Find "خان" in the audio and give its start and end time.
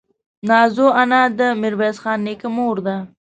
2.03-2.19